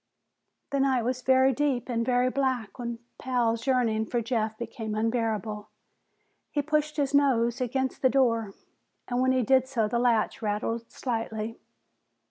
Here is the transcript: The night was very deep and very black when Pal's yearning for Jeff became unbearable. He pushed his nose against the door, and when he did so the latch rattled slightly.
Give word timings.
The 0.71 0.79
night 0.79 1.03
was 1.03 1.21
very 1.21 1.53
deep 1.53 1.87
and 1.87 2.03
very 2.03 2.31
black 2.31 2.79
when 2.79 2.97
Pal's 3.19 3.67
yearning 3.67 4.07
for 4.07 4.19
Jeff 4.19 4.57
became 4.57 4.95
unbearable. 4.95 5.69
He 6.49 6.63
pushed 6.63 6.97
his 6.97 7.13
nose 7.13 7.61
against 7.61 8.01
the 8.01 8.09
door, 8.09 8.55
and 9.07 9.21
when 9.21 9.31
he 9.31 9.43
did 9.43 9.67
so 9.67 9.87
the 9.87 9.99
latch 9.99 10.41
rattled 10.41 10.91
slightly. 10.91 11.59